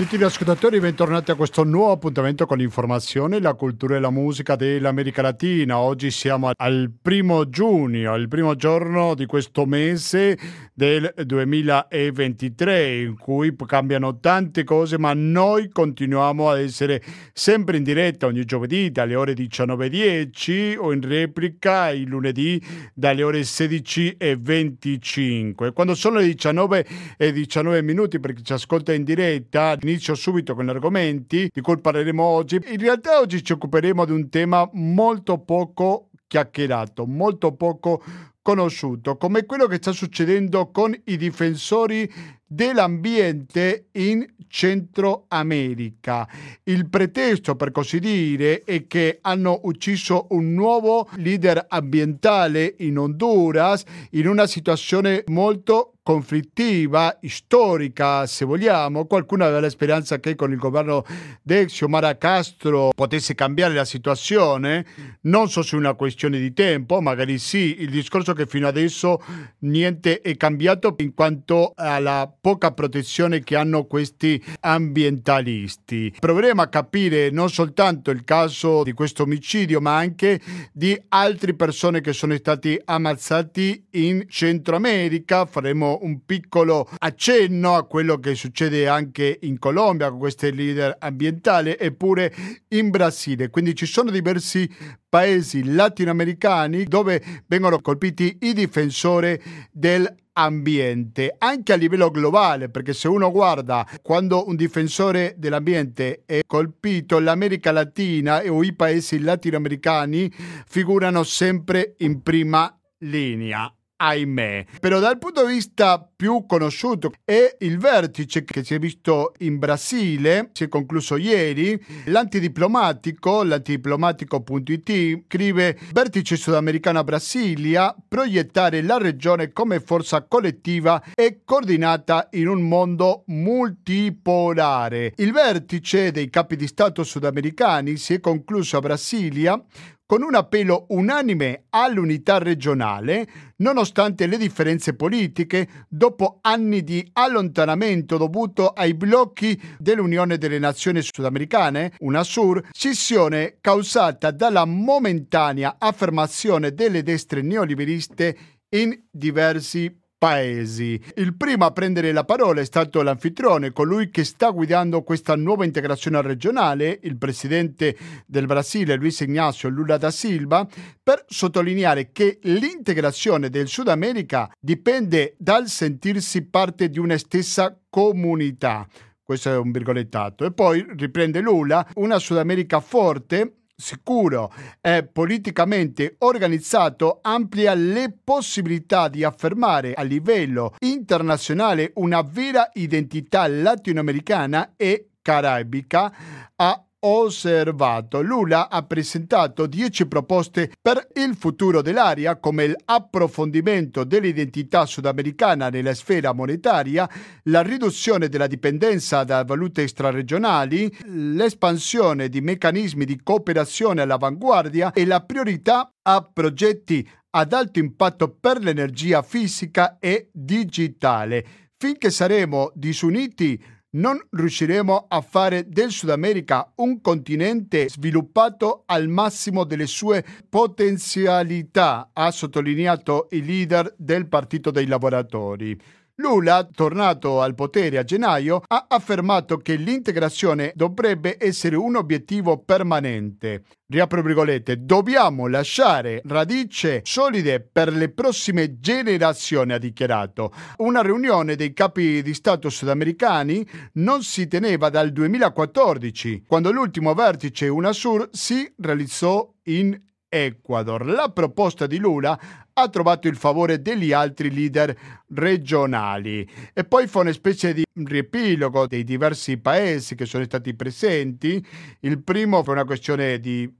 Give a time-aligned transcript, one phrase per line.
[0.00, 5.20] Gentili ascoltatori, bentornati a questo nuovo appuntamento con l'informazione, la cultura e la musica dell'America
[5.20, 5.76] Latina.
[5.76, 10.38] Oggi siamo al primo giugno, il primo giorno di questo mese
[10.72, 17.02] del 2023, in cui cambiano tante cose, ma noi continuiamo a essere
[17.34, 22.58] sempre in diretta ogni giovedì dalle ore 19.10 o in replica il lunedì
[22.94, 25.74] dalle ore 16.25.
[25.74, 26.86] Quando sono le 19
[27.18, 31.60] e 19 minuti, per chi ci ascolta in diretta, inizio subito con gli argomenti di
[31.60, 32.56] cui parleremo oggi.
[32.66, 38.02] In realtà oggi ci occuperemo di un tema molto poco chiacchierato, molto poco
[38.42, 42.10] conosciuto, come quello che sta succedendo con i difensori
[42.46, 46.28] dell'ambiente in Centro America.
[46.64, 53.84] Il pretesto, per così dire, è che hanno ucciso un nuovo leader ambientale in Honduras
[54.10, 59.04] in una situazione molto conflittiva, storica, se vogliamo.
[59.04, 61.04] Qualcuno aveva la speranza che con il governo
[61.40, 64.84] di Xiomara Castro potesse cambiare la situazione.
[65.22, 67.76] Non so se è una questione di tempo, magari sì.
[67.78, 69.22] Il discorso che fino adesso
[69.60, 76.16] niente è cambiato in quanto alla poca protezione che hanno questi ambientalisti.
[76.18, 80.40] Proveremo a capire non soltanto il caso di questo omicidio, ma anche
[80.72, 85.46] di altre persone che sono stati ammazzati in Centro America.
[85.46, 91.76] Faremo un piccolo accenno a quello che succede anche in Colombia con questi leader ambientali
[91.78, 92.34] eppure
[92.68, 93.50] in Brasile.
[93.50, 94.68] Quindi ci sono diversi
[95.08, 99.40] paesi latinoamericani dove vengono colpiti i difensori
[99.72, 106.40] del ambiente anche a livello globale perché se uno guarda quando un difensore dell'ambiente è
[106.46, 110.32] colpito l'America Latina o i paesi latinoamericani
[110.66, 114.64] figurano sempre in prima linea ahimè.
[114.80, 119.58] Però dal punto di vista più conosciuto è il vertice che si è visto in
[119.58, 121.78] Brasile, si è concluso ieri.
[122.06, 132.48] L'antidiplomatico, l'antidiplomatico.it, scrive vertice sudamericano Brasilia, proiettare la regione come forza collettiva e coordinata in
[132.48, 135.12] un mondo multipolare.
[135.16, 139.62] Il vertice dei capi di Stato sudamericani si è concluso a Brasilia
[140.10, 143.28] con un appello unanime all'unità regionale,
[143.58, 151.92] nonostante le differenze politiche, dopo anni di allontanamento dovuto ai blocchi dell'Unione delle Nazioni Sudamericane,
[152.00, 158.36] UNASUR, scissione causata dalla momentanea affermazione delle destre neoliberiste
[158.70, 161.02] in diversi paesi.
[161.14, 165.64] Il primo a prendere la parola è stato l'anfitrione, colui che sta guidando questa nuova
[165.64, 170.68] integrazione regionale, il presidente del Brasile Luis Ignacio Lula da Silva,
[171.02, 178.86] per sottolineare che l'integrazione del Sud America dipende dal sentirsi parte di una stessa comunità
[179.30, 180.44] questo è un virgolettato.
[180.44, 189.08] E poi riprende Lula, una Sud America forte sicuro e politicamente organizzato amplia le possibilità
[189.08, 196.12] di affermare a livello internazionale una vera identità latinoamericana e caraibica
[196.56, 198.20] a osservato.
[198.20, 206.32] Lula ha presentato 10 proposte per il futuro dell'area come l'approfondimento dell'identità sudamericana nella sfera
[206.32, 207.08] monetaria,
[207.44, 215.20] la riduzione della dipendenza da valute extraregionali, l'espansione di meccanismi di cooperazione all'avanguardia e la
[215.20, 221.46] priorità a progetti ad alto impatto per l'energia fisica e digitale.
[221.76, 223.62] Finché saremo disuniti,
[223.92, 232.10] non riusciremo a fare del Sud America un continente sviluppato al massimo delle sue potenzialità,
[232.12, 235.78] ha sottolineato il leader del Partito dei Lavoratori.
[236.20, 243.62] Lula, tornato al potere a gennaio, ha affermato che l'integrazione dovrebbe essere un obiettivo permanente.
[243.88, 250.52] Riapro virgolette, dobbiamo lasciare radici solide per le prossime generazioni, ha dichiarato.
[250.76, 257.66] Una riunione dei capi di Stato sudamericani non si teneva dal 2014, quando l'ultimo vertice
[257.66, 259.98] UNASUR si realizzò in
[260.30, 261.04] Ecuador.
[261.04, 262.38] La proposta di Lula
[262.72, 264.96] ha trovato il favore degli altri leader
[265.34, 271.62] regionali e poi fa una specie di riepilogo dei diversi paesi che sono stati presenti.
[272.00, 273.70] Il primo per una questione di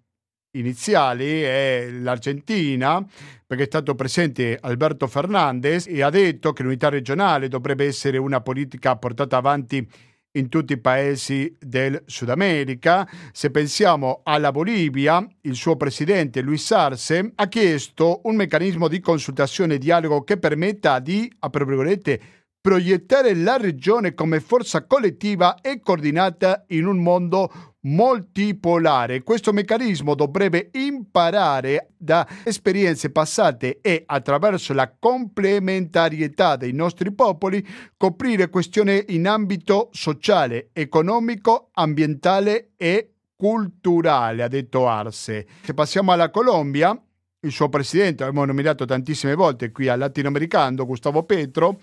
[0.52, 3.05] iniziali è l'Argentina,
[3.47, 8.41] perché è stato presente Alberto Fernandez e ha detto che l'unità regionale dovrebbe essere una
[8.41, 9.88] politica portata avanti
[10.32, 13.09] in tutti i paesi del Sud America.
[13.32, 19.75] Se pensiamo alla Bolivia, il suo presidente Luis Arce ha chiesto un meccanismo di consultazione
[19.75, 22.21] e dialogo che permetta di, a virgolette,
[22.61, 29.23] proiettare la regione come forza collettiva e coordinata in un mondo multipolare.
[29.23, 37.67] Questo meccanismo dovrebbe imparare da esperienze passate e attraverso la complementarietà dei nostri popoli
[37.97, 45.47] coprire questioni in ambito sociale, economico, ambientale e culturale, ha detto Arce.
[45.62, 46.99] Se passiamo alla Colombia,
[47.43, 51.81] il suo presidente, abbiamo nominato tantissime volte qui al latinoamericano, Gustavo Petro,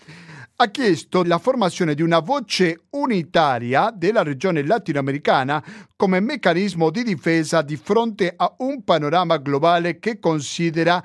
[0.60, 5.64] ha chiesto la formazione di una voce unitaria della regione latinoamericana
[5.96, 11.04] come meccanismo di difesa di fronte a un panorama globale che considera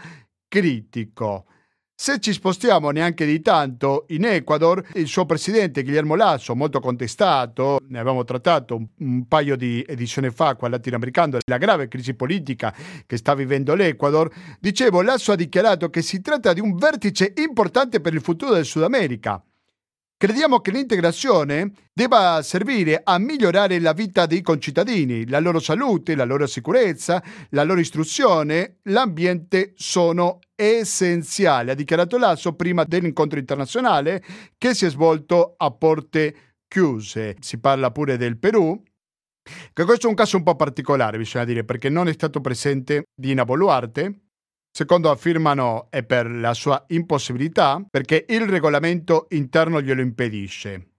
[0.49, 1.45] critico.
[1.95, 7.79] Se ci spostiamo neanche di tanto, in Ecuador il suo presidente Guillermo Lasso, molto contestato,
[7.87, 12.75] ne avevamo trattato un, un paio di edizioni fa qua latinoamericano, la grave crisi politica
[13.07, 18.01] che sta vivendo l'Ecuador, dicevo, Lasso ha dichiarato che si tratta di un vertice importante
[18.01, 19.41] per il futuro del Sud America.
[20.23, 26.23] Crediamo che l'integrazione debba servire a migliorare la vita dei concittadini, la loro salute, la
[26.23, 34.23] loro sicurezza, la loro istruzione, l'ambiente sono essenziali, ha dichiarato Lasso prima dell'incontro internazionale
[34.57, 37.35] che si è svolto a porte chiuse.
[37.41, 38.81] Si parla pure del Perù,
[39.73, 43.07] che questo è un caso un po' particolare, bisogna dire, perché non è stato presente
[43.13, 44.21] Dina Boluarte,
[44.75, 50.93] Secondo affermano è per la sua impossibilità perché il regolamento interno glielo impedisce.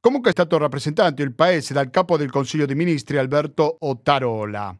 [0.00, 4.74] Comunque è stato rappresentato il paese dal capo del Consiglio dei Ministri Alberto Ottarola.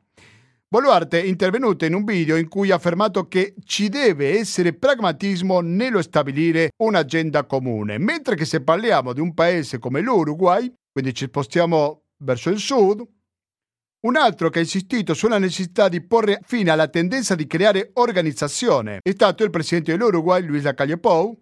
[0.67, 5.61] Boluarte è intervenuto in un video in cui ha affermato che ci deve essere pragmatismo
[5.61, 11.27] nello stabilire un'agenda comune, mentre che se parliamo di un paese come l'Uruguay, quindi ci
[11.27, 13.07] spostiamo verso il sud,
[14.01, 19.01] un altro che ha insistito sulla necessità di porre fine alla tendenza di creare organizzazione
[19.03, 21.37] è stato il presidente dell'Uruguay, Luis Lacalle Pou,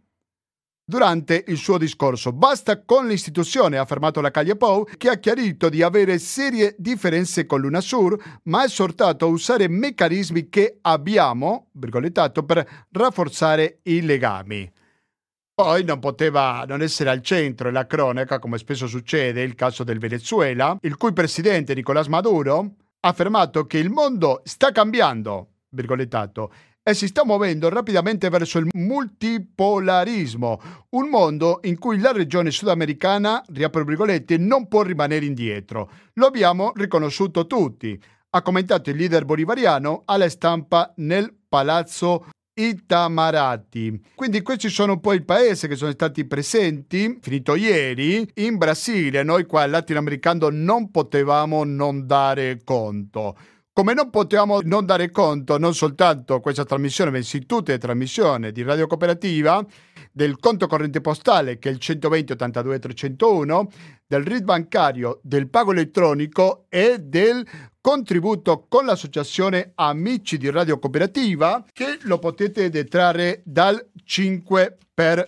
[0.89, 2.33] durante il suo discorso.
[2.33, 7.61] Basta con l'istituzione, ha affermato Lacalle Pou, che ha chiarito di avere serie differenze con
[7.61, 14.71] l'UNASUR, ma ha esortato a usare meccanismi che abbiamo, virgolettato, per rafforzare i legami.
[15.59, 19.99] Poi non poteva non essere al centro della cronaca, come spesso succede, il caso del
[19.99, 26.93] Venezuela, il cui presidente Nicolás Maduro ha affermato che il mondo sta cambiando, virgolettato, e
[26.93, 30.61] si sta muovendo rapidamente verso il multipolarismo,
[30.91, 35.91] un mondo in cui la regione sudamericana, riapro virgolette, non può rimanere indietro.
[36.17, 37.99] Lo abbiamo riconosciuto tutti,
[38.29, 42.27] ha commentato il leader bolivariano alla stampa nel Palazzo
[42.59, 44.03] Itamarati.
[44.15, 49.23] Quindi questi sono un po' i paesi che sono stati presenti, finito ieri, in Brasile.
[49.23, 53.37] Noi qua latinoamericano non potevamo non dare conto.
[53.75, 58.63] Come non potevamo non dare conto, non soltanto questa trasmissione, bensì tutte le trasmissioni di
[58.63, 59.63] Radio Cooperativa,
[60.11, 63.69] del conto corrente postale che è il 120 82 301,
[64.07, 67.47] del RID bancario, del pago elettronico e del
[67.87, 75.25] contributo con l'associazione Amici di Radio Cooperativa che lo potete detrarre dal 5 per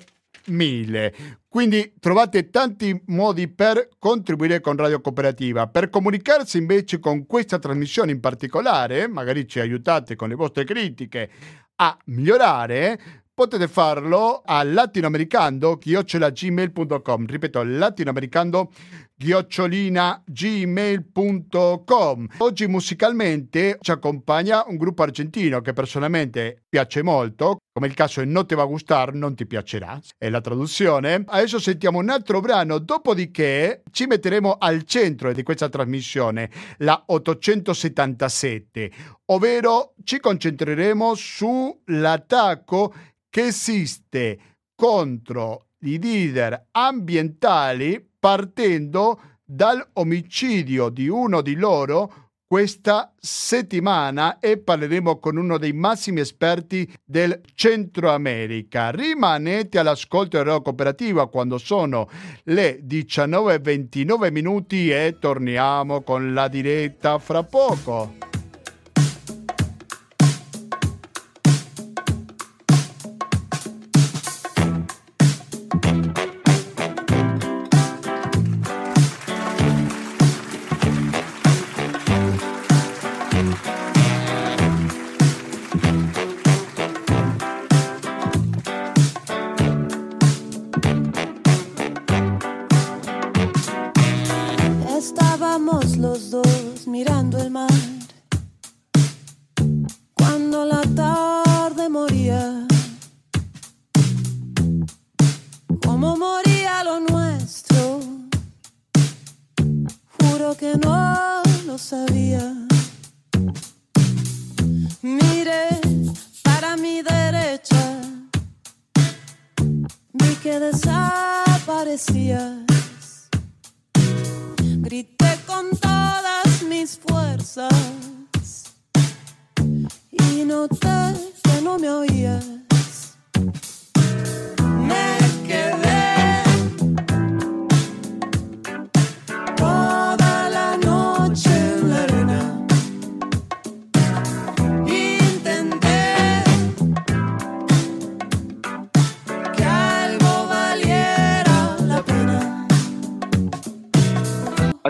[0.46, 1.14] 1000.
[1.46, 5.68] Quindi trovate tanti modi per contribuire con Radio Cooperativa.
[5.68, 11.30] Per comunicarsi invece con questa trasmissione in particolare, magari ci aiutate con le vostre critiche
[11.76, 13.00] a migliorare,
[13.32, 18.72] potete farlo a latinoamericando-gmail.com ripeto latinoamericando
[20.26, 21.06] gmail.com
[22.38, 28.24] oggi musicalmente ci accompagna un gruppo argentino che personalmente piace molto come il caso è
[28.24, 31.22] Non te va a gustar, non ti piacerà, è la traduzione.
[31.24, 38.90] Adesso sentiamo un altro brano, dopodiché ci metteremo al centro di questa trasmissione, la 877,
[39.26, 42.92] ovvero ci concentreremo sull'attacco
[43.30, 44.38] che esiste
[44.74, 52.12] contro i leader ambientali partendo dall'omicidio di uno di loro
[52.46, 58.90] questa settimana e parleremo con uno dei massimi esperti del Centro America.
[58.90, 62.10] Rimanete all'ascolto della cooperativa quando sono
[62.44, 68.37] le 19.29 minuti e torniamo con la diretta fra poco.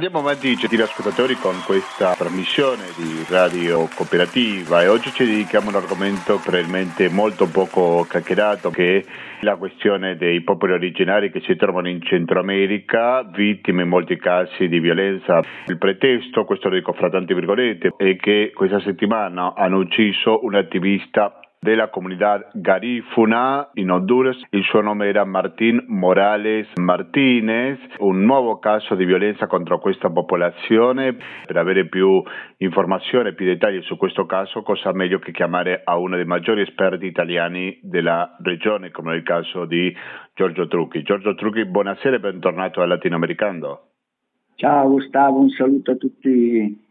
[0.09, 5.77] Andiamo avanti, gentili ascoltatori, con questa trasmissione di radio cooperativa e oggi ci dedichiamo a
[5.77, 9.05] un argomento probabilmente molto poco chiacchierato che è
[9.41, 14.67] la questione dei popoli originari che si trovano in Centro America, vittime in molti casi
[14.67, 15.43] di violenza.
[15.67, 20.55] Il pretesto, questo lo dico fra tante virgolette, è che questa settimana hanno ucciso un
[20.55, 24.41] attivista della comunità garifuna in Honduras.
[24.51, 31.17] Il suo nome era Martín Morales Martinez, un nuovo caso di violenza contro questa popolazione.
[31.47, 32.23] Per avere più
[32.59, 36.63] informazioni e più dettagli su questo caso, cosa meglio che chiamare a uno dei maggiori
[36.63, 39.95] esperti italiani della regione, come nel caso di
[40.35, 41.03] Giorgio Trucchi.
[41.03, 43.81] Giorgio Trucchi, buonasera e bentornato al Latinoamericano.
[44.55, 46.29] Ciao Gustavo, un saluto a tutte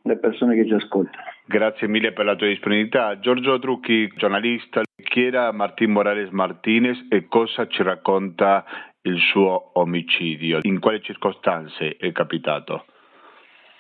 [0.02, 1.37] le persone che ci ascoltano.
[1.50, 3.20] Grazie mille per la tua disponibilità.
[3.20, 8.66] Giorgio Trucchi, giornalista, chi era Martín Morales Martinez e cosa ci racconta
[9.04, 10.60] il suo omicidio?
[10.64, 12.84] In quali circostanze è capitato?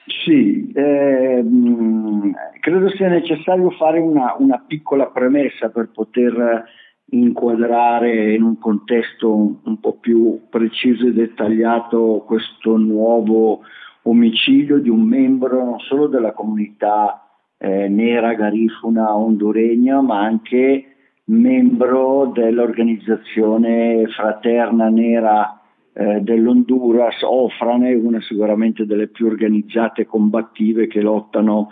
[0.05, 6.63] Sì, ehm, credo sia necessario fare una, una, piccola premessa per poter
[7.09, 13.59] inquadrare in un contesto un po' più preciso e dettagliato questo nuovo
[14.03, 17.26] omicidio di un membro non solo della comunità
[17.57, 20.85] eh, nera garifuna honduregna, ma anche
[21.25, 25.61] membro dell'organizzazione fraterna nera
[25.93, 31.69] eh, dell'Honduras, Ofrane, una sicuramente delle più organizzate combattive che lottano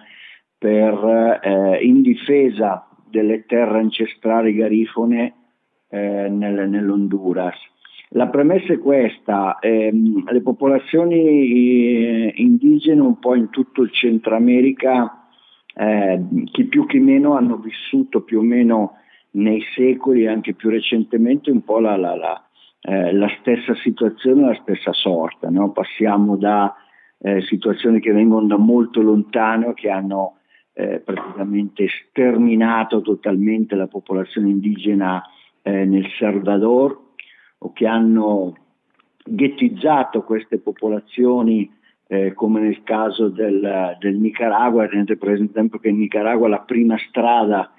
[0.58, 5.34] per, eh, in difesa delle terre ancestrali garifone
[5.90, 7.56] eh, nel, nell'Honduras.
[8.10, 14.36] La premessa è questa, ehm, le popolazioni eh, indigene un po' in tutto il Centro
[14.36, 15.25] America,
[15.76, 18.98] eh, chi più chi meno hanno vissuto più o meno
[19.32, 22.46] nei secoli e anche più recentemente un po' la, la, la,
[22.82, 25.50] eh, la stessa situazione, la stessa sorta.
[25.50, 25.72] No?
[25.72, 26.74] Passiamo da
[27.20, 30.38] eh, situazioni che vengono da molto lontano, che hanno
[30.74, 35.22] eh, praticamente sterminato totalmente la popolazione indigena
[35.62, 36.98] eh, nel Salvador
[37.58, 38.56] o che hanno
[39.26, 41.70] ghettizzato queste popolazioni
[42.08, 46.98] eh, come nel caso del, del Nicaragua, tenete per esempio che in Nicaragua la prima
[47.10, 47.72] strada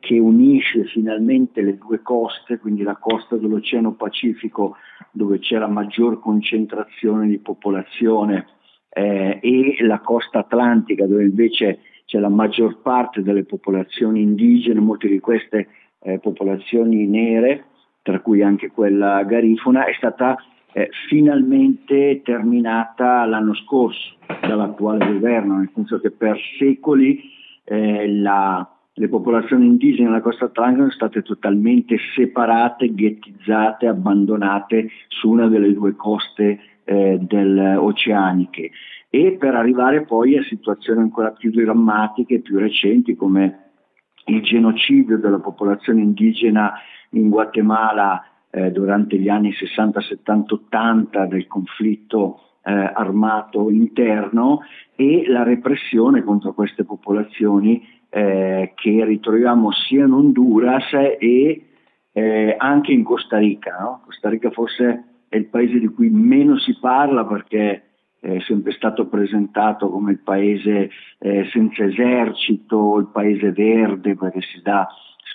[0.00, 4.76] che unisce finalmente le due coste, quindi la costa dell'Oceano Pacifico
[5.10, 8.46] dove c'è la maggior concentrazione di popolazione
[8.90, 15.08] eh, e la costa atlantica dove invece c'è la maggior parte delle popolazioni indigene, molte
[15.08, 15.68] di queste
[16.00, 17.64] eh, popolazioni nere,
[18.02, 20.36] tra cui anche quella garifuna, è stata
[20.74, 27.30] eh, finalmente terminata l'anno scorso dall'attuale governo, nel senso che per secoli
[27.62, 35.30] eh, la, le popolazioni indigene della costa atlantica sono state totalmente separate, ghettizzate, abbandonate su
[35.30, 38.70] una delle due coste eh, del, oceaniche.
[39.10, 43.60] E per arrivare poi a situazioni ancora più drammatiche, più recenti come
[44.26, 46.72] il genocidio della popolazione indigena
[47.10, 54.60] in Guatemala eh, durante gli anni 60, 70, 80 del conflitto eh, armato interno
[54.94, 61.66] e la repressione contro queste popolazioni eh, che ritroviamo sia in Honduras e
[62.12, 63.76] eh, anche in Costa Rica.
[63.80, 64.02] No?
[64.04, 67.82] Costa Rica forse è il paese di cui meno si parla perché
[68.20, 74.62] è sempre stato presentato come il paese eh, senza esercito, il paese verde perché si
[74.62, 74.88] dà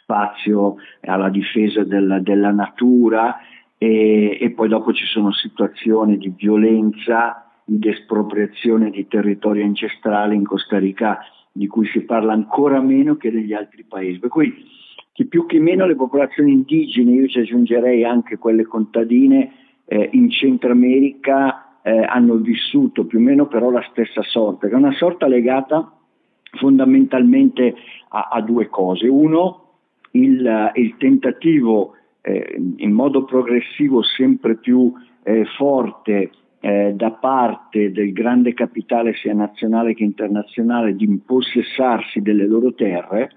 [0.10, 3.38] spazio alla difesa del, della natura
[3.78, 10.44] e, e, poi dopo ci sono situazioni di violenza, di espropriazione di territori ancestrali in
[10.44, 11.20] Costa Rica
[11.52, 14.18] di cui si parla ancora meno che negli altri paesi.
[14.18, 14.52] Per cui
[15.14, 19.54] chi più che meno le popolazioni indigene, io ci aggiungerei anche quelle contadine
[19.86, 24.74] eh, in Centro America, eh, hanno vissuto più o meno però la stessa sorta, che
[24.74, 25.94] è una sorta legata
[26.58, 27.76] fondamentalmente
[28.10, 29.08] a, a due cose.
[29.08, 29.69] Uno,
[30.12, 34.92] il, il tentativo eh, in modo progressivo sempre più
[35.24, 42.46] eh, forte eh, da parte del grande capitale sia nazionale che internazionale di impossessarsi delle
[42.46, 43.32] loro terre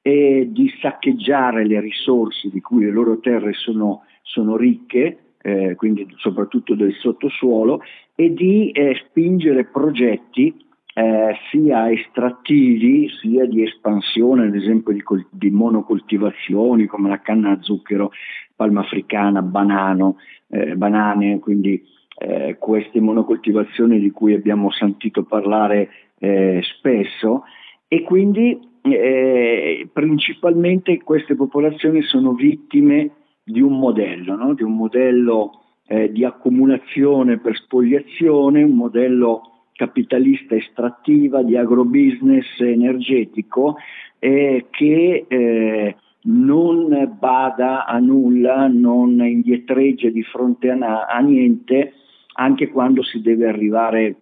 [0.00, 6.06] e di saccheggiare le risorse di cui le loro terre sono, sono ricche, eh, quindi
[6.16, 7.82] soprattutto del sottosuolo,
[8.14, 10.54] e di eh, spingere progetti
[10.98, 17.50] eh, sia estrattivi sia di espansione, ad esempio di, col- di, monocoltivazioni come la canna
[17.50, 18.12] a zucchero,
[18.54, 20.16] palma africana, banano,
[20.48, 21.84] eh, banane, quindi
[22.18, 27.42] eh, queste monocoltivazioni di cui abbiamo sentito parlare eh, spesso
[27.88, 33.10] e quindi eh, principalmente queste popolazioni sono vittime
[33.44, 34.54] di un modello, no?
[34.54, 43.76] di un modello eh, di accumulazione per spoliazione, un modello capitalista estrattiva, di agrobusiness energetico
[44.18, 51.92] eh, che eh, non bada a nulla, non indietreggia di fronte a, na- a niente,
[52.34, 54.16] anche quando si deve arrivare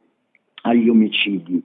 [0.62, 1.62] agli omicidi.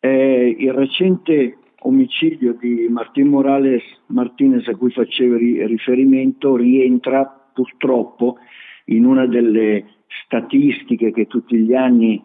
[0.00, 8.38] Eh, il recente omicidio di Martin Morales Martinez a cui facevo riferimento rientra purtroppo
[8.86, 9.84] in una delle
[10.24, 12.22] statistiche che tutti gli anni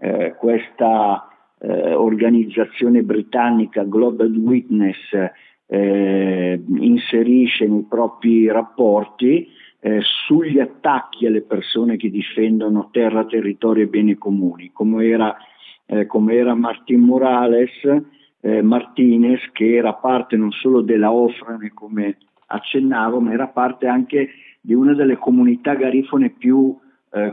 [0.00, 1.28] eh, questa
[1.58, 4.96] eh, organizzazione britannica Global Witness
[5.66, 9.46] eh, inserisce nei propri rapporti
[9.78, 15.36] eh, sugli attacchi alle persone che difendono terra, territorio e beni comuni, come era,
[15.84, 17.70] eh, come era Martin Morales,
[18.42, 22.16] Martinez, che era parte non solo della Ofrane, come
[22.46, 24.30] accennavo, ma era parte anche
[24.62, 26.74] di una delle comunità garifone più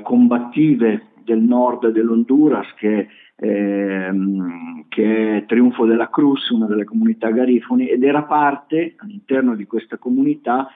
[0.04, 7.89] combattive del nord dell'Honduras, che, ehm, che, è Triunfo della Cruz, una delle comunità garifoni,
[7.89, 10.69] ed era parte all'interno di questa comunità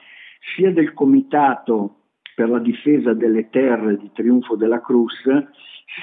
[0.54, 1.96] sia del comitato
[2.34, 5.14] per la difesa delle terre di Triunfo della Cruz,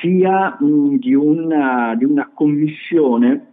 [0.02, 3.46] sia mh, di, una, di una commissione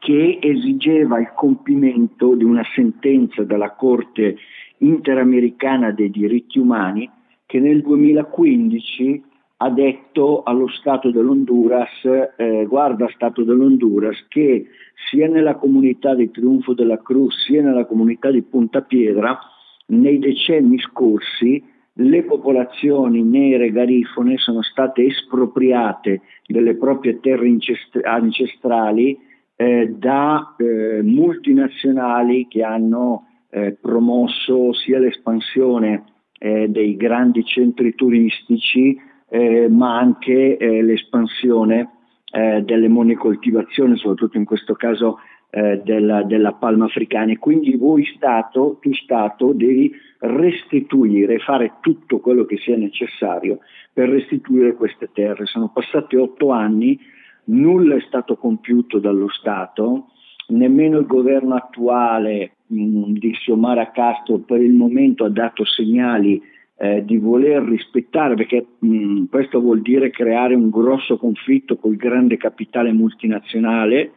[0.00, 4.36] che esigeva il compimento di una sentenza della Corte
[4.78, 7.08] interamericana dei diritti umani
[7.46, 9.22] che nel 2015
[9.58, 12.04] ha detto allo Stato dell'Honduras,
[12.36, 14.66] eh, guarda Stato dell'Honduras, che
[15.08, 19.38] sia nella comunità di Triunfo della Cruz sia nella comunità di Punta Piedra,
[19.86, 21.62] nei decenni scorsi
[21.98, 27.50] le popolazioni nere garifone sono state espropriate delle proprie terre
[28.02, 29.18] ancestrali
[29.56, 36.04] eh, da eh, multinazionali che hanno eh, promosso sia l'espansione
[36.38, 41.90] eh, dei grandi centri turistici eh, ma anche eh, l'espansione
[42.30, 45.18] eh, delle monocoltivazioni, soprattutto in questo caso
[45.50, 47.32] eh, della, della, palma africana.
[47.32, 53.60] E quindi voi Stato, tu Stato, devi restituire, fare tutto quello che sia necessario
[53.92, 55.46] per restituire queste terre.
[55.46, 56.98] Sono passati otto anni,
[57.44, 60.08] nulla è stato compiuto dallo Stato,
[60.48, 66.42] nemmeno il governo attuale mh, di Xiomara Castro per il momento ha dato segnali
[66.78, 72.36] eh, di voler rispettare, perché mh, questo vuol dire creare un grosso conflitto col grande
[72.36, 74.12] capitale multinazionale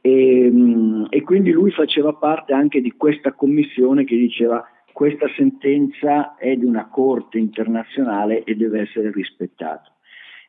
[0.00, 6.34] e, mh, e quindi lui faceva parte anche di questa commissione che diceva questa sentenza
[6.36, 9.92] è di una corte internazionale e deve essere rispettata.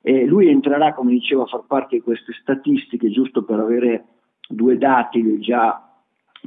[0.01, 4.05] Lui entrerà, come dicevo, a far parte di queste statistiche, giusto per avere
[4.47, 5.89] due dati già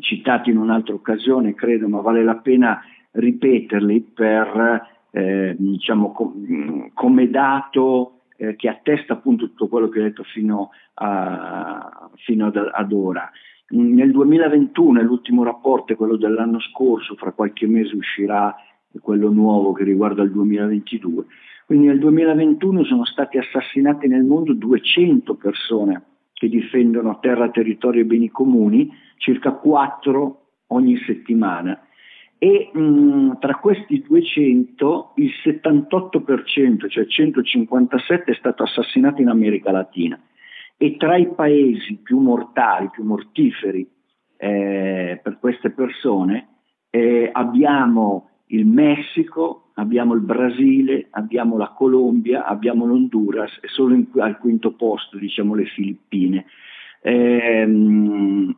[0.00, 2.82] citati in un'altra occasione, credo, ma vale la pena
[3.12, 10.02] ripeterli per eh, diciamo, com- come dato eh, che attesta appunto tutto quello che ho
[10.02, 13.30] detto fino, a, fino ad, ad, ora.
[13.68, 18.54] Nel 2021 è l'ultimo rapporto, è quello dell'anno scorso, fra qualche mese uscirà
[19.00, 21.24] quello nuovo che riguarda il 2022.
[21.66, 28.04] Quindi nel 2021 sono stati assassinati nel mondo 200 persone che difendono terra, territorio e
[28.04, 31.78] beni comuni, circa 4 ogni settimana
[32.42, 40.20] e mh, tra questi 200 il 78%, cioè 157 è stato assassinato in America Latina
[40.76, 43.88] e tra i paesi più mortali, più mortiferi
[44.36, 46.48] eh, per queste persone
[46.90, 54.08] eh, abbiamo il Messico, abbiamo il Brasile, abbiamo la Colombia, abbiamo l'Honduras e solo in,
[54.16, 56.46] al quinto posto diciamo le Filippine.
[57.04, 57.68] Eh,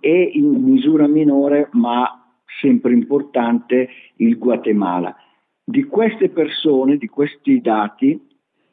[0.00, 2.23] e in misura minore ma
[2.60, 5.16] sempre importante il Guatemala.
[5.62, 8.20] Di queste persone, di questi dati,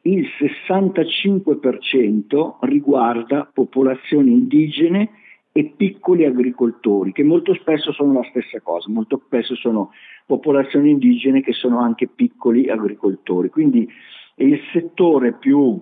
[0.04, 5.10] il 65% riguarda popolazioni indigene
[5.54, 9.92] e piccoli agricoltori, che molto spesso sono la stessa cosa, molto spesso sono
[10.26, 13.50] popolazioni indigene che sono anche piccoli agricoltori.
[13.50, 13.88] Quindi
[14.36, 15.78] il settore più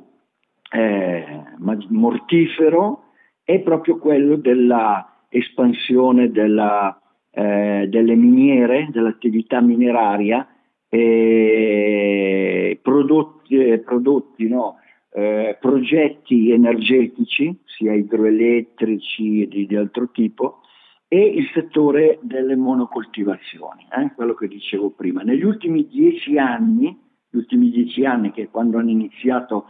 [0.71, 1.43] eh,
[1.89, 3.03] mortifero
[3.43, 6.99] è proprio quello della espansione della,
[7.39, 10.45] eh, delle miniere, dell'attività mineraria,
[10.89, 14.75] eh, prodotti, prodotti no,
[15.13, 20.59] eh, progetti energetici, sia idroelettrici e di, di, altro tipo,
[21.07, 25.21] e il settore delle monocoltivazioni, eh, quello che dicevo prima.
[25.21, 26.87] Negli ultimi dieci anni,
[27.29, 29.67] gli ultimi dieci anni che quando hanno iniziato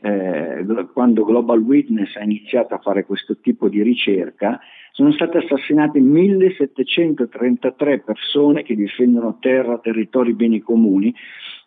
[0.00, 4.60] eh, quando Global Witness ha iniziato a fare questo tipo di ricerca,
[4.92, 11.14] sono state assassinate 1733 persone che difendono terra, territori, beni comuni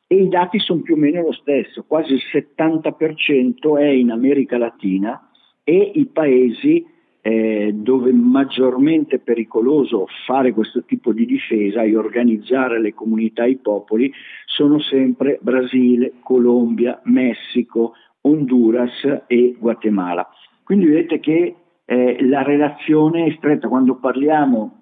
[0.07, 4.57] e i dati sono più o meno lo stesso, quasi il 70% è in America
[4.57, 5.29] Latina
[5.63, 6.85] e i paesi
[7.21, 13.51] eh, dove è maggiormente pericoloso fare questo tipo di difesa e organizzare le comunità e
[13.51, 14.11] i popoli
[14.45, 20.27] sono sempre Brasile, Colombia, Messico, Honduras e Guatemala.
[20.63, 21.55] Quindi vedete che
[21.85, 24.81] eh, la relazione è stretta quando parliamo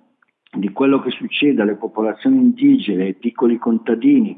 [0.51, 4.37] di quello che succede alle popolazioni indigene, ai piccoli contadini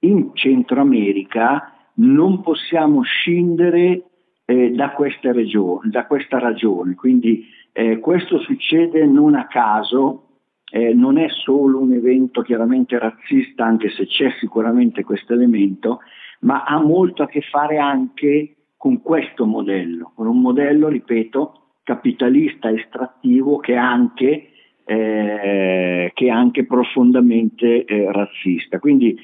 [0.00, 4.04] in Centro America, non possiamo scindere
[4.44, 4.94] eh, da,
[5.32, 6.94] regione, da, questa ragione.
[6.94, 10.26] Quindi eh, questo succede non a caso,
[10.70, 16.00] eh, non è solo un evento chiaramente razzista, anche se c'è sicuramente questo elemento,
[16.42, 22.70] ma ha molto a che fare anche con questo modello, con un modello, ripeto, capitalista
[22.70, 24.48] estrattivo che è anche,
[24.84, 28.78] eh, che è anche profondamente eh, razzista.
[28.78, 29.16] Quindi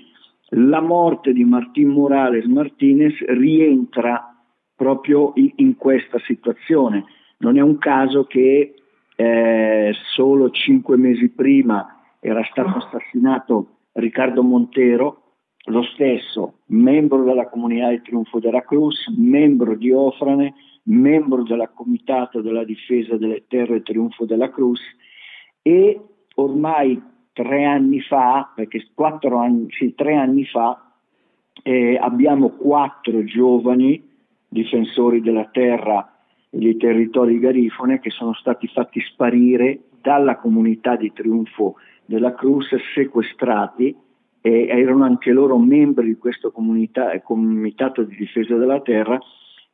[0.50, 4.34] la morte di Martín Morales Martinez rientra
[4.74, 7.04] proprio in, in questa situazione.
[7.38, 8.74] Non è un caso che
[9.16, 15.27] eh, solo cinque mesi prima era stato assassinato Riccardo Montero,
[15.68, 20.54] lo stesso membro della comunità di Triunfo della Cruz, membro di Ofrane,
[20.84, 24.80] membro del Comitato della difesa delle terre Triunfo della Cruz
[25.62, 26.00] e
[26.36, 27.00] ormai
[27.32, 30.92] tre anni fa, perché quattro anni, sì, tre anni fa,
[31.62, 34.02] eh, abbiamo quattro giovani
[34.48, 36.16] difensori della terra
[36.50, 41.74] e dei territori garifone che sono stati fatti sparire dalla comunità di Triunfo
[42.06, 43.94] della Cruz, sequestrati
[44.40, 49.18] e erano anche loro membri di questo comunità, comitato di difesa della terra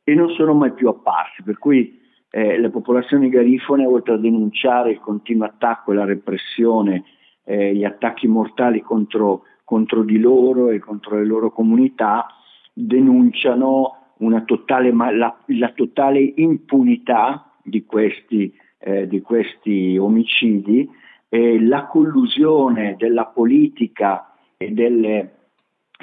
[0.03, 2.01] e non sono mai più apparsi, per cui
[2.31, 7.05] eh, le popolazioni garifone, oltre a denunciare il continuo attacco e la repressione,
[7.45, 12.27] eh, gli attacchi mortali contro, contro, di loro e contro le loro comunità,
[12.73, 13.99] denunciano
[14.47, 20.89] totale, la, la, totale impunità di questi, eh, di questi omicidi
[21.29, 24.34] e la collusione della politica
[24.65, 25.31] e delle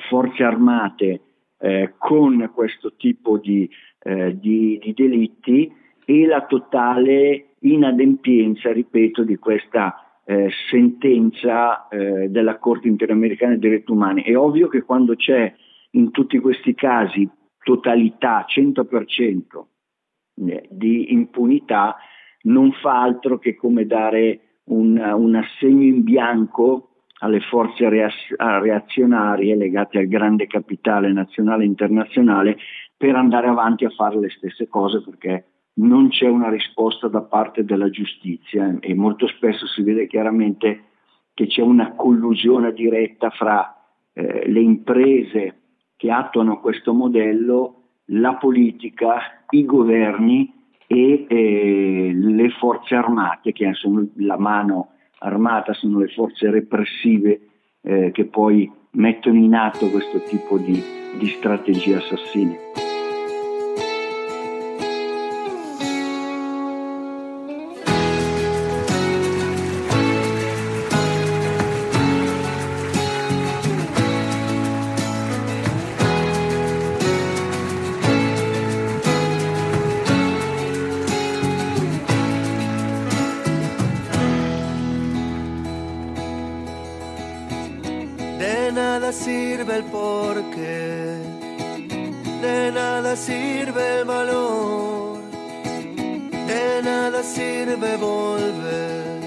[0.10, 1.22] forze armate
[1.58, 3.70] eh, con questo tipo di,
[4.04, 5.72] eh, di, di, delitti
[6.06, 13.92] e la totale inadempienza, ripeto, di questa eh, sentenza eh, della Corte Interamericana dei Diritti
[13.92, 14.24] Umani.
[14.24, 15.54] È ovvio che quando c'è
[15.92, 17.30] in tutti questi casi
[17.64, 19.42] totalità, 100%
[20.48, 21.98] eh, di impunità,
[22.44, 26.91] non fa altro che come dare un, un assegno in bianco
[27.22, 32.58] alle forze reazionarie legate al grande capitale nazionale e internazionale
[32.98, 37.64] per andare avanti a fare le stesse cose perché non c'è una risposta da parte
[37.64, 38.78] della giustizia.
[38.80, 40.84] E molto spesso si vede chiaramente
[41.34, 43.76] che c'è una collusione diretta fra
[44.14, 45.56] eh, le imprese
[45.96, 50.52] che attuano questo modello, la politica, i governi
[50.88, 54.90] e eh, le forze armate che sono la mano
[55.22, 57.40] armata sono le forze repressive
[57.82, 60.82] eh, che poi mettono in atto questo tipo di,
[61.18, 62.91] di strategie assassine.
[89.82, 91.18] el porqué.
[92.42, 95.20] De nada sirve el valor,
[96.48, 99.22] de nada sirve volver,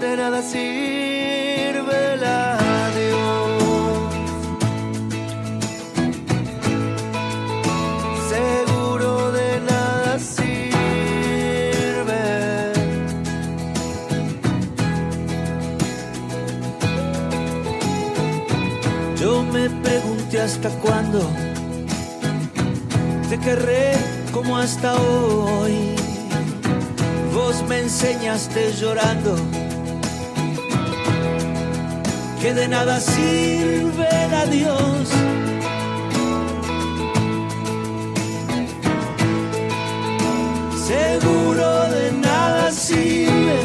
[0.00, 0.81] de nada sirve.
[24.62, 25.96] Hasta hoy.
[27.34, 29.34] Vos me enseñaste llorando
[32.40, 34.08] que de nada sirve
[34.42, 35.08] a Dios.
[40.86, 43.58] Seguro de nada sirve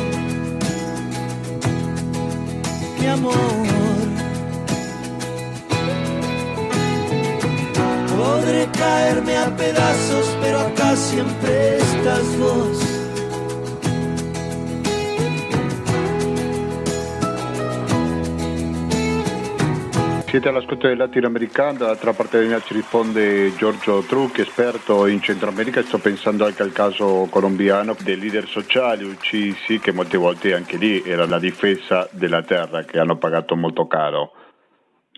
[2.99, 3.56] mi amor.
[8.77, 12.97] Caerme a pedazos, pero acá siempre estás vos.
[20.29, 25.47] Siete all'ascolto del latinoamericano, dall'altra parte della linea ci risponde Giorgio Trucchi, esperto in Centro
[25.49, 30.75] America, sto pensando anche al caso colombiano dei leader sociali uccisi che molte volte anche
[30.75, 34.33] lì era la difesa della terra che hanno pagato molto caro.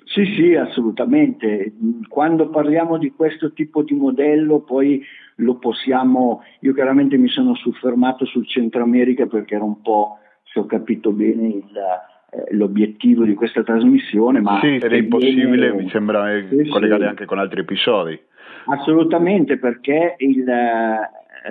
[0.09, 1.73] Sì, sì, assolutamente.
[2.07, 5.03] Quando parliamo di questo tipo di modello poi
[5.35, 10.17] lo possiamo, io chiaramente mi sono soffermato sul Centro America perché era un po',
[10.51, 11.77] se ho capito bene, il,
[12.31, 14.41] eh, l'obiettivo di questa trasmissione.
[14.41, 17.09] Ma sì, era impossibile, mi sembra, eh, sì, collegare sì.
[17.09, 18.19] anche con altri episodi.
[18.65, 20.43] Assolutamente, perché il,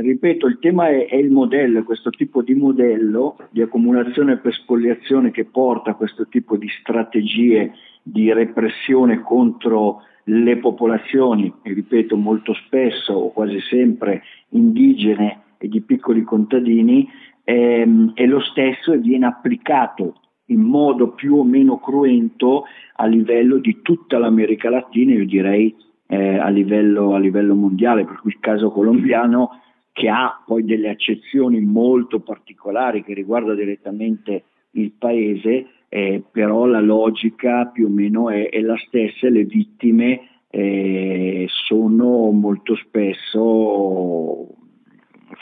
[0.00, 5.30] ripeto, il tema è, è, il modello, questo tipo di modello di accumulazione per spoliazione
[5.30, 7.72] che porta a questo tipo di strategie
[8.02, 16.22] di repressione contro le popolazioni, ripeto molto spesso o quasi sempre indigene e di piccoli
[16.22, 17.08] contadini,
[17.44, 22.64] ehm, è lo stesso e viene applicato in modo più o meno cruento
[22.96, 25.74] a livello di tutta l'America Latina, io direi
[26.06, 29.60] eh, a, livello, a livello mondiale, per cui il caso colombiano
[29.98, 36.80] che ha poi delle accezioni molto particolari che riguarda direttamente il paese, eh, però la
[36.80, 44.46] logica più o meno è, è la stessa e le vittime eh, sono molto spesso,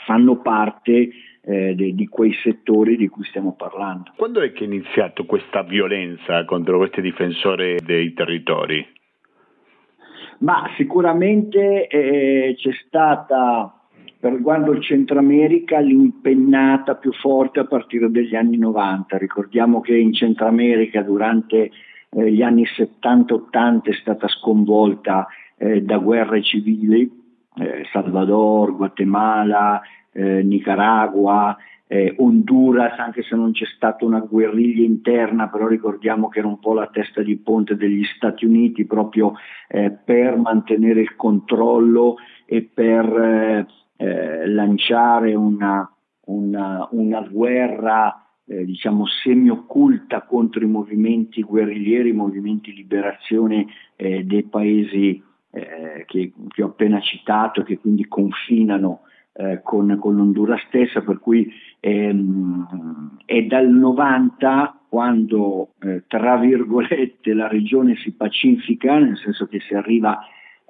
[0.07, 1.09] fanno parte
[1.43, 4.11] eh, di, di, quei settori di cui stiamo parlando.
[4.15, 8.83] Quando è che è iniziato questa violenza contro questi difensori dei territori?
[10.39, 13.76] Ma sicuramente eh, c'è stata
[14.19, 19.17] per riguardo il Centro America l'impennata più forte a partire dagli anni 90.
[19.17, 21.71] Ricordiamo che in Centro America durante
[22.09, 25.27] eh, gli anni 70-80 è stata sconvolta
[25.57, 27.09] eh, da guerre civili,
[27.57, 31.55] eh, Salvador, Guatemala, eh, Nicaragua,
[31.87, 36.59] eh, Honduras, anche se non c'è stata una guerriglia interna, però ricordiamo che era un
[36.59, 39.33] po' la testa di ponte degli Stati Uniti proprio
[39.67, 43.65] eh, per mantenere il controllo e per eh,
[43.97, 45.91] eh, lanciare una,
[46.25, 54.23] una, una guerra eh, diciamo semi-occulta contro i movimenti guerriglieri, i movimenti di liberazione eh,
[54.23, 59.01] dei paesi eh, che, che, ho appena citato, che quindi confinano
[59.33, 65.73] eh, con, con, l'Honduras stessa, per cui ehm, è dal 90 quando,
[66.07, 70.17] tra virgolette, la regione si pacifica, nel senso che si arriva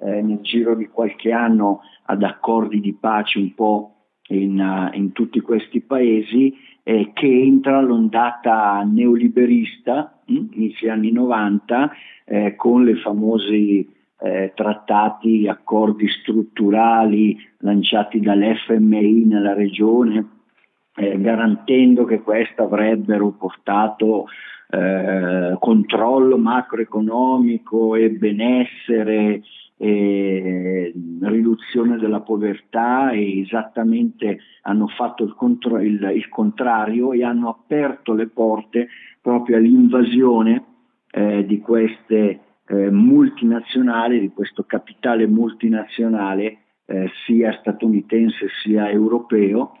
[0.00, 3.92] eh, nel giro di qualche anno ad accordi di pace un po'
[4.28, 11.90] in, uh, in tutti questi paesi, eh, che entra l'ondata neoliberista, hm, inizio anni 90,
[12.24, 13.88] eh, con le famosi
[14.20, 20.26] eh, trattati, accordi strutturali lanciati dall'FMI nella regione,
[20.96, 24.26] eh, garantendo che questo avrebbero portato
[24.70, 29.42] eh, controllo macroeconomico e benessere
[29.80, 37.48] e riduzione della povertà e esattamente hanno fatto il, contro- il, il contrario e hanno
[37.48, 38.88] aperto le porte
[39.20, 40.64] proprio all'invasione
[41.12, 49.76] eh, di queste eh, multinazionali, di questo capitale multinazionale eh, sia statunitense sia europeo,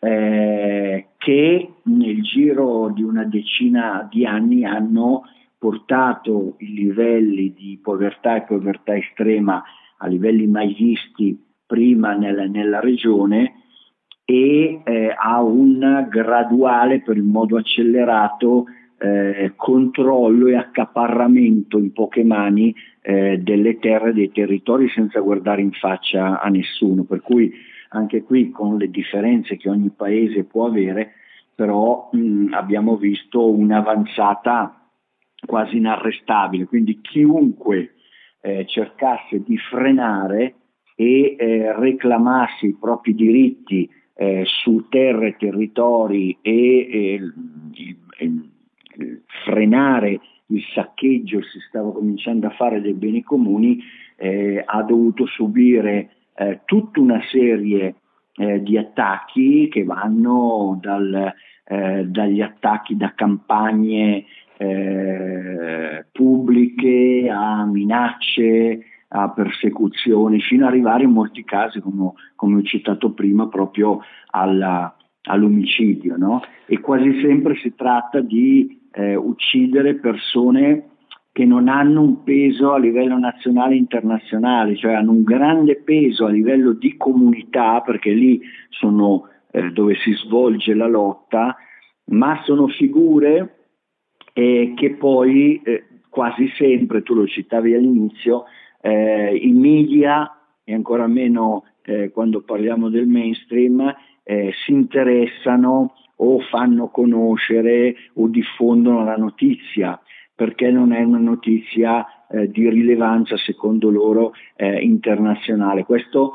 [0.00, 5.22] eh, che nel giro di una decina di anni hanno
[5.58, 9.62] portato i livelli di povertà e povertà estrema
[9.98, 13.54] a livelli mai visti prima nella, nella regione
[14.24, 18.66] e eh, a un graduale, per il modo accelerato,
[18.98, 25.72] eh, controllo e accaparramento in poche mani eh, delle terre, dei territori senza guardare in
[25.72, 27.04] faccia a nessuno.
[27.04, 27.52] Per cui
[27.90, 31.12] anche qui con le differenze che ogni paese può avere,
[31.54, 34.77] però mh, abbiamo visto un'avanzata
[35.46, 37.94] quasi inarrestabile, quindi chiunque
[38.40, 40.54] eh, cercasse di frenare
[40.94, 47.20] e eh, reclamasse i propri diritti eh, su terre, territori e
[49.44, 53.80] frenare il saccheggio si stava cominciando a fare dei beni comuni,
[54.16, 57.94] eh, ha dovuto subire eh, tutta una serie
[58.34, 61.32] eh, di attacchi che vanno dal,
[61.68, 64.24] dagli attacchi da campagne
[64.58, 72.62] eh, pubbliche a minacce, a persecuzioni, fino ad arrivare in molti casi, come, come ho
[72.62, 76.16] citato prima, proprio alla, all'omicidio.
[76.16, 76.42] No?
[76.66, 80.88] E quasi sempre si tratta di eh, uccidere persone
[81.32, 86.26] che non hanno un peso a livello nazionale e internazionale, cioè hanno un grande peso
[86.26, 88.40] a livello di comunità, perché lì
[88.70, 91.56] sono eh, dove si svolge la lotta,
[92.06, 93.57] ma sono figure
[94.38, 98.44] eh, che poi eh, quasi sempre, tu lo citavi all'inizio,
[98.80, 106.38] eh, i media e ancora meno eh, quando parliamo del mainstream eh, si interessano o
[106.38, 110.00] fanno conoscere o diffondono la notizia
[110.32, 115.84] perché non è una notizia eh, di rilevanza secondo loro eh, internazionale.
[115.84, 116.32] Questo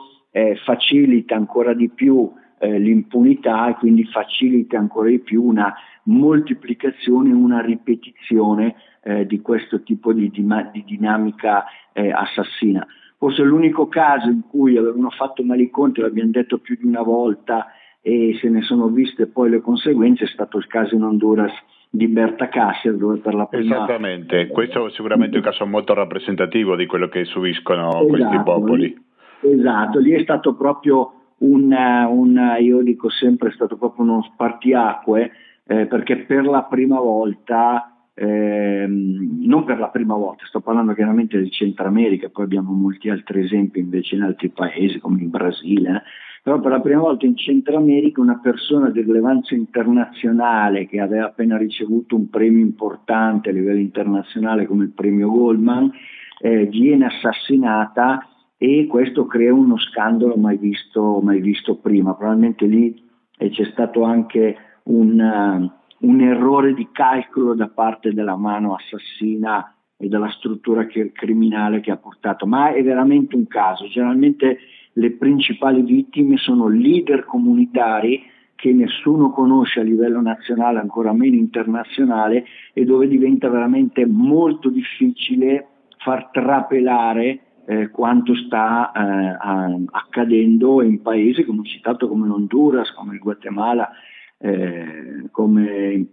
[0.65, 2.27] facilita ancora di più
[2.63, 5.73] eh, l'impunità e quindi facilita ancora di più una
[6.03, 12.87] moltiplicazione, una ripetizione eh, di questo tipo di, di, di dinamica eh, assassina.
[13.17, 17.01] Forse l'unico caso in cui avevano fatto male i conti, l'abbiamo detto più di una
[17.01, 17.67] volta,
[18.01, 21.51] e se ne sono viste poi le conseguenze, è stato il caso in Honduras
[21.89, 23.75] di Berta Cassia dove per la prima...
[23.75, 29.03] Esattamente, questo è sicuramente un caso molto rappresentativo di quello che subiscono esatto, questi popoli.
[29.41, 35.31] Esatto, lì è stato proprio un, un io dico sempre, è stato proprio uno spartiacque
[35.65, 41.37] eh, perché per la prima volta eh, non per la prima volta, sto parlando chiaramente
[41.37, 45.95] del Centro America, poi abbiamo molti altri esempi invece in altri paesi come in Brasile,
[45.95, 46.01] eh,
[46.43, 51.25] però per la prima volta in Centro America una persona di rilevanza internazionale che aveva
[51.25, 55.91] appena ricevuto un premio importante a livello internazionale come il premio Goldman
[56.39, 58.27] eh, viene assassinata
[58.63, 62.13] e questo crea uno scandalo mai visto, mai visto prima.
[62.13, 62.97] Probabilmente lì
[63.37, 69.75] eh, c'è stato anche un, uh, un, errore di calcolo da parte della mano assassina
[69.97, 73.85] e della struttura criminale che ha portato, ma è veramente un caso.
[73.89, 74.59] Generalmente
[74.93, 78.23] le principali vittime sono leader comunitari
[78.55, 85.67] che nessuno conosce a livello nazionale, ancora meno internazionale, e dove diventa veramente molto difficile
[85.97, 92.91] far trapelare eh, quanto sta eh, a, accadendo in paesi come ho citato come l'Honduras,
[92.93, 93.89] come il Guatemala,
[94.37, 96.07] eh, come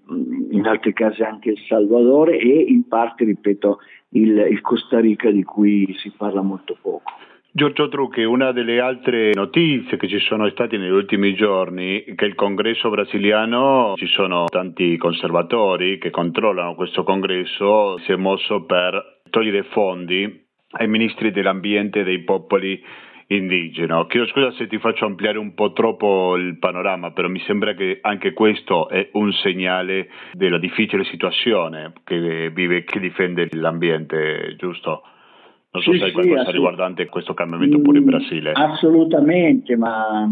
[0.51, 3.79] in altri casi anche il Salvador e in parte, ripeto,
[4.11, 7.11] il, il Costa Rica di cui si parla molto poco.
[7.53, 12.27] Giorgio Trucchi, una delle altre notizie che ci sono state negli ultimi giorni è che
[12.27, 19.23] il congresso brasiliano, ci sono tanti conservatori che controllano questo congresso, si è mosso per
[19.31, 22.83] togliere fondi ai ministri dell'ambiente dei popoli
[23.29, 24.07] indigeni.
[24.09, 27.99] Chiedo scusa se ti faccio ampliare un po' troppo il panorama, però mi sembra che
[28.03, 35.03] anche questo è un segnale della difficile situazione che vive chi difende l'ambiente, giusto?
[35.73, 38.53] Non so sì, se hai qualcosa sì, riguardante questo cambiamento pure in Brasile.
[38.53, 40.29] Assolutamente, ma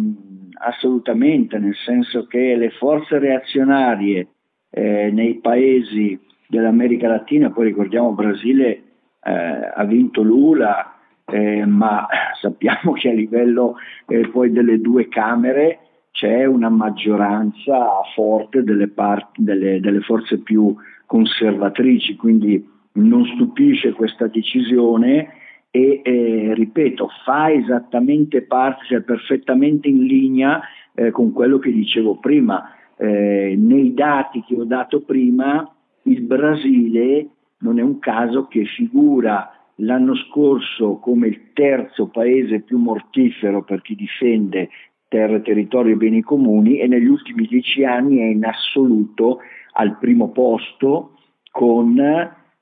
[0.61, 4.27] assolutamente, nel senso che le forze reazionarie
[4.71, 8.83] eh, nei paesi dell'America Latina, poi ricordiamo Brasile
[9.29, 10.95] eh, ha vinto Lula,
[11.27, 12.07] eh, ma
[12.41, 15.81] sappiamo che a livello eh, poi delle due Camere
[16.13, 20.75] c'è una maggioranza forte delle, parti, delle, delle forze più
[21.07, 25.35] conservatrici, quindi non stupisce questa decisione
[25.71, 30.61] e eh, ripeto, fa esattamente parte, cioè perfettamente in linea
[30.95, 32.73] eh, con quello che dicevo prima.
[32.97, 39.53] Eh, nei dati che ho dato prima, il Brasile non è un caso che figura
[39.77, 44.71] l'anno scorso come il terzo paese più mortifero per chi difende
[45.09, 49.39] terra, territorio e beni comuni e negli ultimi dieci anni è in assoluto
[49.73, 51.13] al primo posto
[51.51, 51.97] con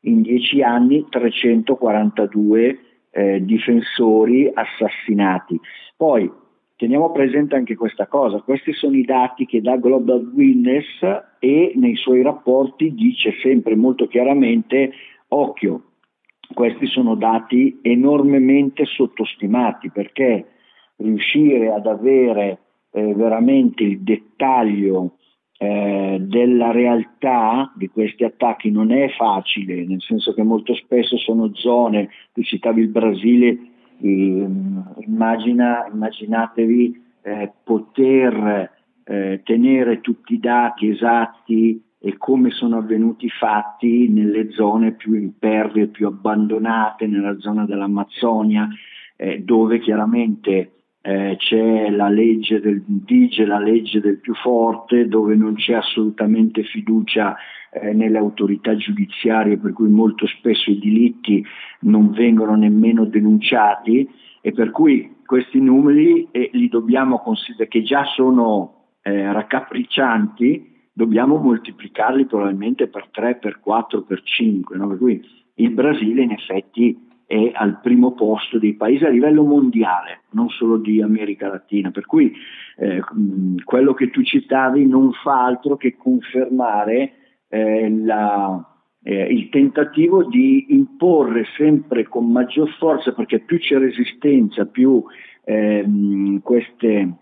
[0.00, 2.78] in dieci anni 342
[3.10, 5.58] eh, difensori assassinati.
[5.96, 6.30] Poi
[6.76, 11.02] teniamo presente anche questa cosa, questi sono i dati che dà Global Witness
[11.38, 14.92] e nei suoi rapporti dice sempre molto chiaramente
[15.28, 15.82] occhio,
[16.52, 20.46] questi sono dati enormemente sottostimati perché
[20.96, 22.58] riuscire ad avere
[22.92, 25.16] eh, veramente il dettaglio
[25.58, 31.54] eh, della realtà di questi attacchi non è facile, nel senso che molto spesso sono
[31.54, 33.58] zone, tu citavi il Brasile,
[34.00, 38.70] immagina, immaginatevi eh, poter
[39.04, 45.14] eh, tenere tutti i dati esatti e come sono avvenuti i fatti nelle zone più
[45.14, 48.68] impervie, più abbandonate, nella zona dell'Amazzonia,
[49.16, 50.75] eh, dove chiaramente
[51.06, 56.64] eh, c'è la legge del dice la legge del più forte dove non c'è assolutamente
[56.64, 57.36] fiducia
[57.70, 61.44] eh, nelle autorità giudiziarie per cui molto spesso i delitti
[61.82, 64.08] non vengono nemmeno denunciati
[64.40, 71.36] e per cui questi numeri eh, li dobbiamo considerare che già sono eh, raccapriccianti dobbiamo
[71.36, 74.88] moltiplicarli probabilmente per 3, per 4, per 5 no?
[74.88, 80.20] per cui il Brasile in effetti è al primo posto dei paesi a livello mondiale,
[80.30, 81.90] non solo di America Latina.
[81.90, 82.32] Per cui
[82.76, 83.02] eh,
[83.64, 87.12] quello che tu citavi non fa altro che confermare
[87.48, 88.64] eh, la,
[89.02, 95.02] eh, il tentativo di imporre sempre con maggior forza, perché più c'è resistenza, più
[95.44, 97.12] ehm, queste,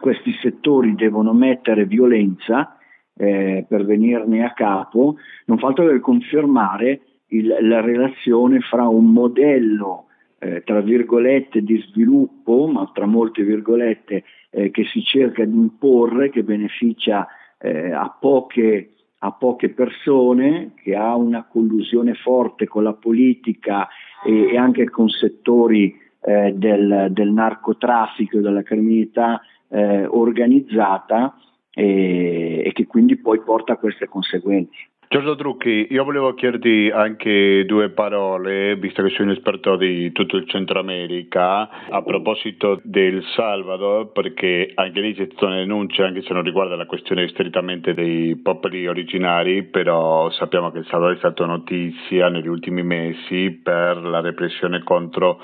[0.00, 2.76] questi settori devono mettere violenza
[3.16, 5.16] eh, per venirne a capo,
[5.46, 7.00] non fa altro che confermare
[7.32, 10.06] il, la relazione fra un modello
[10.42, 16.30] eh, tra virgolette di sviluppo, ma tra molte virgolette eh, che si cerca di imporre,
[16.30, 17.26] che beneficia
[17.58, 23.86] eh, a, poche, a, poche, persone, che ha una collusione forte con la politica
[24.24, 31.36] e, e anche con settori eh, del, del, narcotraffico e della criminalità eh, organizzata
[31.72, 34.90] e, e che quindi poi porta a queste conseguenze.
[35.12, 40.38] Giorgio Drucchi, io volevo chiederti anche due parole, visto che sei un esperto di tutto
[40.38, 46.32] il Centro America, a proposito del Salvador, perché anche lì ci sono denunce, anche se
[46.32, 51.44] non riguarda la questione strettamente dei popoli originari, però sappiamo che il Salvador è stato
[51.44, 55.42] notizia negli ultimi mesi per la repressione contro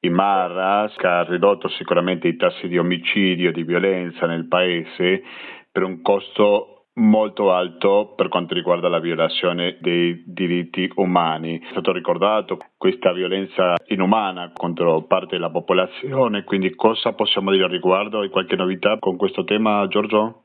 [0.00, 5.22] i Maras, che ha ridotto sicuramente i tassi di omicidio di violenza nel paese
[5.70, 11.58] per un costo molto alto per quanto riguarda la violazione dei diritti umani.
[11.58, 17.70] È stato ricordato questa violenza inumana contro parte della popolazione, quindi cosa possiamo dire al
[17.70, 18.20] riguardo?
[18.20, 20.42] Hai qualche novità con questo tema, Giorgio?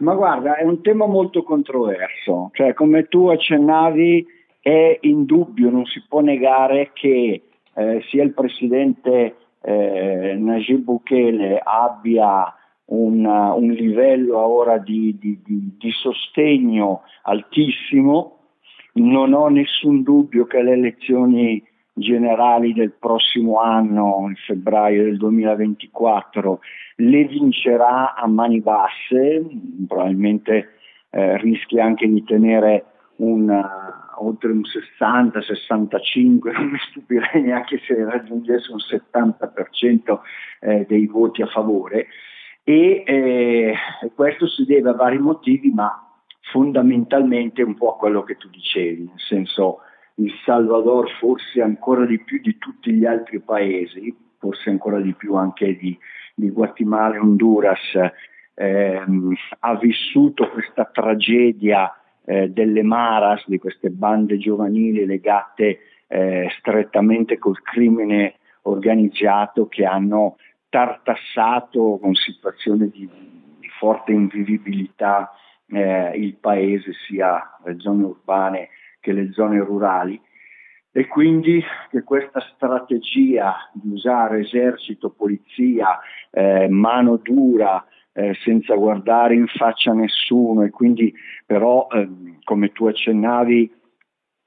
[0.00, 4.26] Ma guarda, è un tema molto controverso, cioè come tu accennavi
[4.60, 7.42] è indubbio, non si può negare che
[7.74, 12.52] eh, sia il presidente eh, Najib Bukele abbia
[12.88, 18.38] un, un livello ora di, di, di, di sostegno altissimo,
[18.94, 21.62] non ho nessun dubbio che le elezioni
[21.92, 26.60] generali del prossimo anno, in febbraio del 2024,
[26.96, 29.44] le vincerà a mani basse,
[29.86, 30.74] probabilmente
[31.10, 32.84] eh, rischia anche di tenere
[33.16, 34.62] un, uh, oltre un
[35.00, 40.18] 60-65, non mi stupirei neanche se raggiungesse un 70%
[40.60, 42.06] eh, dei voti a favore
[42.68, 43.74] e eh,
[44.14, 46.06] questo si deve a vari motivi, ma
[46.52, 49.78] fondamentalmente un po' a quello che tu dicevi, nel senso
[50.16, 55.34] il Salvador forse ancora di più di tutti gli altri paesi, forse ancora di più
[55.36, 55.98] anche di,
[56.34, 57.80] di Guatemala e Honduras,
[58.52, 61.90] ehm, ha vissuto questa tragedia
[62.26, 70.36] eh, delle maras, di queste bande giovanili legate eh, strettamente col crimine organizzato che hanno
[70.68, 73.08] tartassato con situazioni di,
[73.58, 75.32] di forte invivibilità
[75.70, 78.68] eh, il paese, sia le zone urbane
[79.00, 80.20] che le zone rurali.
[80.90, 85.98] E quindi che questa strategia di usare esercito, polizia,
[86.30, 91.14] eh, mano dura, eh, senza guardare in faccia nessuno e quindi
[91.46, 92.08] però, eh,
[92.42, 93.76] come tu accennavi,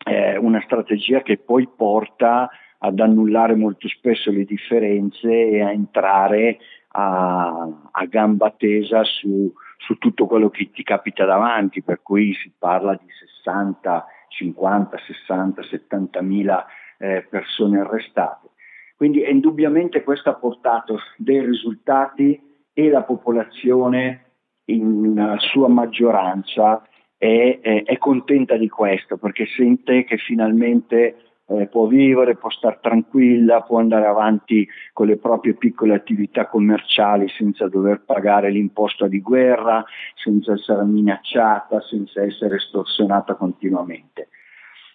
[0.03, 2.49] una strategia che poi porta
[2.83, 6.57] ad annullare molto spesso le differenze e a entrare
[6.93, 12.51] a, a gamba tesa su, su, tutto quello che ti capita davanti, per cui si
[12.57, 13.07] parla di
[13.43, 16.65] 60, 50, 60, 70 mila
[16.97, 18.49] eh, persone arrestate.
[18.95, 22.39] Quindi indubbiamente questo ha portato dei risultati
[22.73, 24.25] e la popolazione
[24.65, 26.83] in sua maggioranza
[27.17, 32.79] è, è, è contenta di questo perché sente che finalmente eh, può vivere, può stare
[32.81, 39.19] tranquilla, può andare avanti con le proprie piccole attività commerciali senza dover pagare l'imposta di
[39.21, 39.83] guerra,
[40.15, 44.29] senza essere minacciata, senza essere estorsionata continuamente.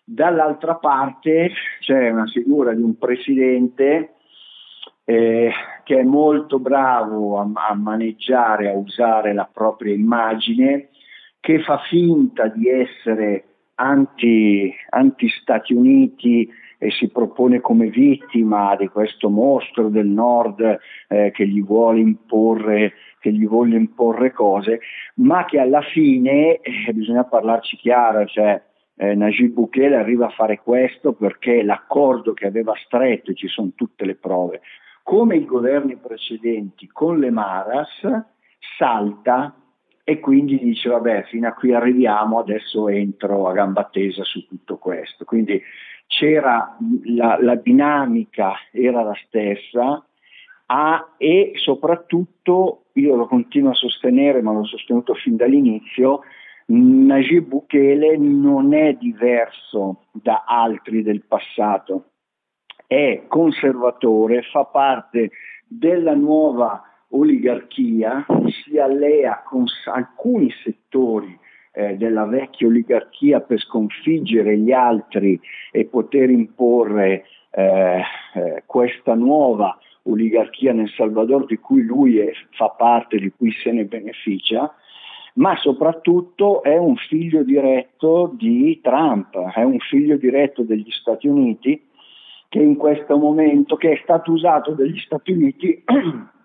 [0.05, 1.51] Dall'altra parte
[1.81, 4.15] c'è una figura di un presidente
[5.05, 5.53] eh,
[5.85, 10.91] che è molto bravo a, a maneggiare, a usare la propria immagine,
[11.41, 16.49] che fa finta di essere anti, anti-Stati Uniti
[16.79, 22.93] e si propone come vittima di questo mostro del nord eh, che gli vuole imporre
[23.27, 24.81] che gli vuole imporre cose,
[25.17, 28.63] ma che alla fine eh, bisogna parlarci chiaro, cioè
[28.95, 33.73] eh, Najib Bukele arriva a fare questo perché l'accordo che aveva stretto, e ci sono
[33.75, 34.61] tutte le prove,
[35.03, 38.01] come i governi precedenti con le Maras,
[38.79, 39.55] salta
[40.09, 44.79] e quindi dice vabbè fino a qui arriviamo, adesso entro a gamba tesa su tutto
[44.79, 45.25] questo.
[45.25, 45.61] Quindi
[46.07, 46.77] c'era
[47.07, 50.07] la, la dinamica era la stessa
[50.67, 56.21] a, e soprattutto io lo continuo a sostenere, ma l'ho sostenuto fin dall'inizio,
[56.67, 62.11] Najib Bukele non è diverso da altri del passato,
[62.87, 65.33] è conservatore, fa parte
[65.67, 66.81] della nuova
[67.11, 68.27] oligarchia,
[68.65, 71.39] si allea con alcuni settori
[71.73, 75.39] eh, della vecchia oligarchia per sconfiggere gli altri
[75.71, 78.03] e poter imporre eh,
[78.35, 83.73] eh, questa nuova oligarchia nel Salvador di cui lui è, fa parte, di cui se
[83.73, 84.73] ne beneficia,
[85.35, 91.83] ma soprattutto è un figlio diretto di Trump, è un figlio diretto degli Stati Uniti
[92.49, 95.83] che in questo momento, che è stato usato dagli Stati Uniti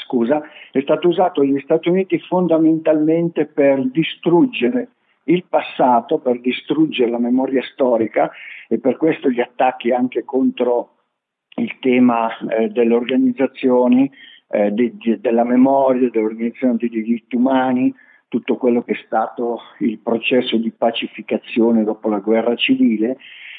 [0.00, 4.88] scusa, è stato usato negli Stati Uniti fondamentalmente per distruggere
[5.24, 8.30] il passato, per distruggere la memoria storica
[8.68, 10.90] e per questo gli attacchi anche contro
[11.56, 14.10] il tema eh, delle organizzazioni
[14.48, 17.94] eh, de, de, della memoria, delle organizzazioni dei diritti umani,
[18.28, 23.16] tutto quello che è stato il processo di pacificazione dopo la guerra civile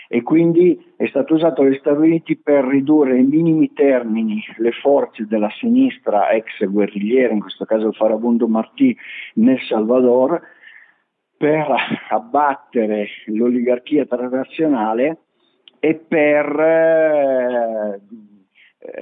[0.07, 5.25] e quindi è stato usato dagli Stati Uniti per ridurre ai minimi termini le forze
[5.27, 8.95] della sinistra ex guerrigliera, in questo caso il farabundo Martí
[9.35, 10.41] nel Salvador,
[11.37, 11.67] per
[12.09, 15.17] abbattere l'oligarchia transnazionale
[15.79, 18.01] e per eh,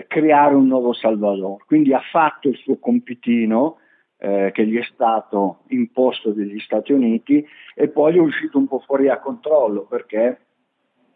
[0.08, 1.66] creare un nuovo Salvador.
[1.66, 3.78] Quindi ha fatto il suo compitino
[4.18, 7.46] eh, che gli è stato imposto dagli Stati Uniti
[7.76, 10.40] e poi è uscito un po' fuori a controllo perché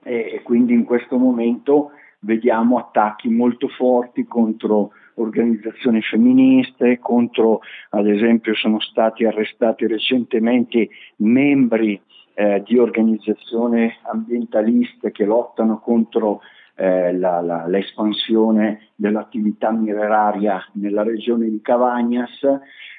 [0.07, 8.53] e quindi in questo momento vediamo attacchi molto forti contro organizzazioni femministe, contro ad esempio
[8.55, 11.99] sono stati arrestati recentemente membri
[12.33, 16.41] eh, di organizzazioni ambientaliste che lottano contro
[16.75, 22.39] eh, la, la, l'espansione dell'attività mineraria nella regione di Cavagnas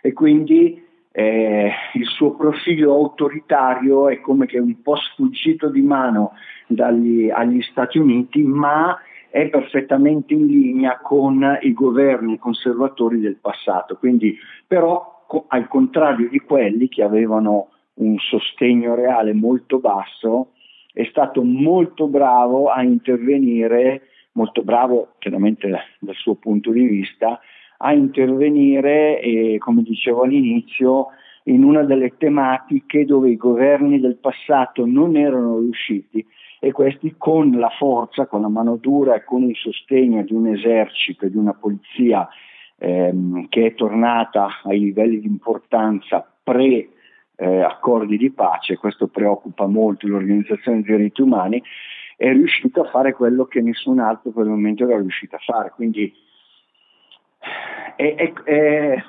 [0.03, 6.33] e quindi eh, il suo profilo autoritario è come che un po' sfuggito di mano
[6.67, 8.97] dagli, agli Stati Uniti, ma
[9.31, 13.97] è perfettamente in linea con i governi conservatori del passato.
[13.97, 14.37] Quindi,
[14.67, 20.53] però, co- al contrario di quelli che avevano un sostegno reale molto basso,
[20.93, 24.03] è stato molto bravo a intervenire,
[24.33, 27.41] molto bravo chiaramente dal suo punto di vista,
[27.79, 31.09] a intervenire, e, come dicevo all'inizio,
[31.45, 36.25] in una delle tematiche dove i governi del passato non erano riusciti
[36.61, 40.49] e questi con la forza, con la mano dura e con il sostegno di un
[40.49, 42.29] esercito e di una polizia
[42.79, 46.89] ehm, che è tornata ai livelli di importanza pre
[47.37, 51.63] eh, accordi di pace, questo preoccupa molto l'organizzazione dei diritti umani,
[52.17, 55.71] è riuscito a fare quello che nessun altro per il momento era riuscito a fare.
[55.71, 56.13] Quindi
[57.97, 59.03] è, è, è,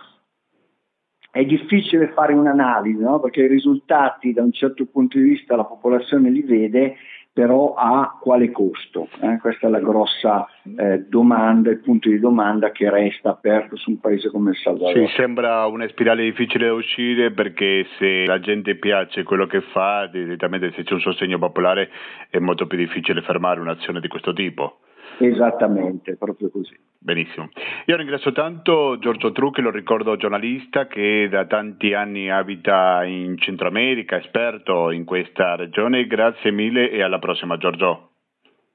[1.32, 3.20] è difficile fare un'analisi, no?
[3.20, 6.96] perché i risultati da un certo punto di vista la popolazione li vede,
[7.32, 9.08] però a quale costo?
[9.22, 9.38] Eh?
[9.40, 14.00] Questa è la grossa eh, domanda, il punto di domanda che resta aperto su un
[14.00, 15.08] paese come il Salvador.
[15.08, 20.08] Sì, sembra una spirale difficile da uscire perché se la gente piace quello che fa,
[20.08, 21.90] direttamente se c'è un sostegno popolare
[22.30, 24.80] è molto più difficile fermare un'azione di questo tipo.
[25.20, 26.78] Esattamente, proprio così.
[26.98, 27.50] Benissimo.
[27.86, 33.68] Io ringrazio tanto Giorgio Trucchi, lo ricordo giornalista che da tanti anni abita in Centro
[33.68, 36.08] America, esperto in questa regione.
[36.08, 38.12] Grazie mille e alla prossima Giorgio.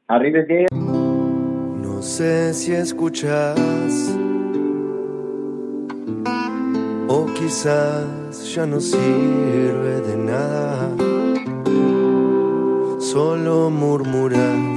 [0.07, 0.74] Arrivederci.
[0.74, 4.20] No sé si escuchas
[7.09, 10.90] o quizás ya no sirve de nada,
[12.99, 14.73] solo murmuras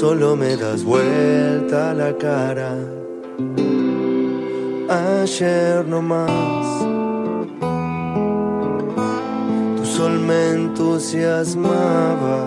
[0.00, 2.72] solo me das vuelta la cara.
[4.88, 6.66] Ayer no más,
[9.76, 12.38] tu sol me entusiasmaba.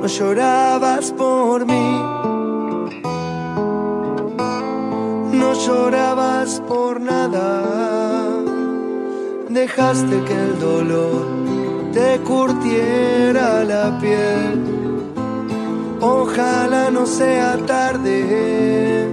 [0.00, 1.88] No llorabas por mí,
[5.40, 7.48] no llorabas por nada.
[9.50, 11.53] Dejaste que el dolor
[11.94, 14.62] te curtiera la piel.
[16.00, 19.08] Ojalá no sea tarde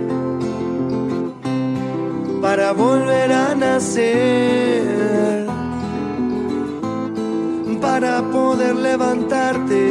[2.42, 5.46] para volver a nacer,
[7.80, 9.84] para poder levantarte.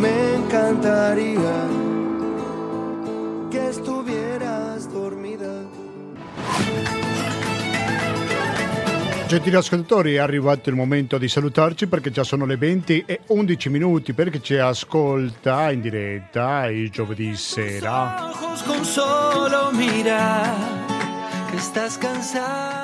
[0.00, 1.75] Me encantaría
[9.26, 13.68] Gentili ascoltatori, è arrivato il momento di salutarci perché già sono le 20 e 11
[13.70, 18.30] minuti perché ci ascolta in diretta il giovedì sera.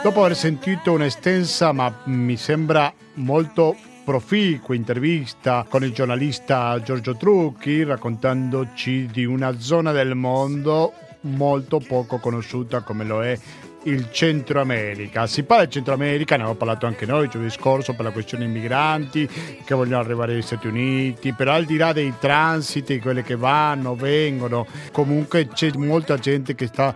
[0.03, 7.85] Dopo aver sentito un'estensa ma mi sembra molto proficua intervista con il giornalista Giorgio Trucchi
[7.85, 13.39] raccontandoci di una zona del mondo molto poco conosciuta come lo è
[13.85, 15.27] il Centro America.
[15.27, 18.11] Si parla del Centro America, ne abbiamo parlato anche noi il giovedì scorso per la
[18.11, 19.29] questione migranti
[19.65, 23.95] che vogliono arrivare agli Stati Uniti, però al di là dei transiti, quelle che vanno,
[23.95, 26.95] vengono, comunque c'è molta gente che sta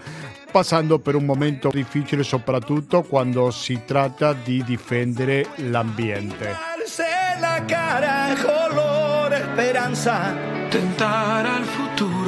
[0.50, 6.56] passando per un momento difficile soprattutto quando si tratta di difendere l'ambiente.
[10.68, 12.25] tentare al futuro.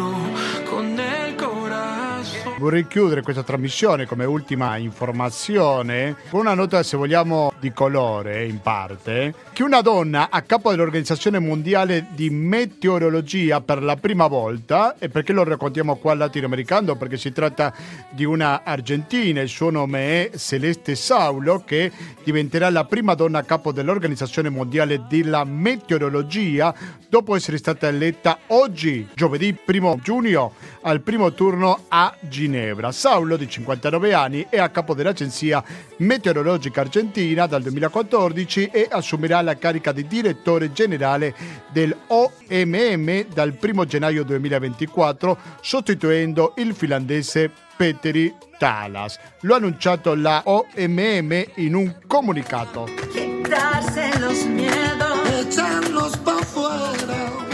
[2.58, 8.60] Vorrei chiudere questa trasmissione come ultima informazione con una nota, se vogliamo, di colore in
[8.60, 15.08] parte, che una donna a capo dell'Organizzazione Mondiale di Meteorologia per la prima volta, e
[15.08, 16.96] perché lo raccontiamo qua al latinoamericano?
[16.96, 17.72] Perché si tratta
[18.10, 21.92] di una argentina, il suo nome è Celeste Saulo, che
[22.24, 26.74] diventerà la prima donna a capo dell'Organizzazione Mondiale della Meteorologia
[27.08, 32.46] dopo essere stata eletta oggi, giovedì 1 giugno, al primo turno a Ginevra.
[32.90, 35.62] Saulo, di 59 anni, è a capo dell'Agenzia
[35.98, 41.34] Meteorologica Argentina dal 2014 e assumerà la carica di direttore generale
[41.70, 49.18] dell'OMM dal 1 gennaio 2024, sostituendo il finlandese Petteri Talas.
[49.42, 52.86] Lo ha annunciato la OMM in un comunicato.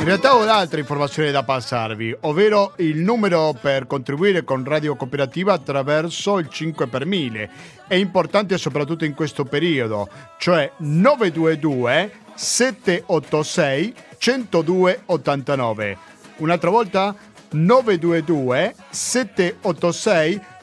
[0.05, 5.55] In realtà ho un'altra informazione da passarvi, ovvero il numero per contribuire con Radio Cooperativa
[5.55, 7.51] attraverso il 5 per 1000.
[7.89, 15.99] È importante soprattutto in questo periodo, cioè 922 786 102 89.
[16.37, 17.17] Un'altra volta
[17.53, 20.54] 922 786 102